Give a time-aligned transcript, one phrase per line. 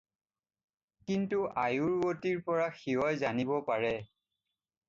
[1.11, 3.97] কিন্তু আয়ুৰ্ৱতীৰ পৰা শিৱই জানিব পাৰে।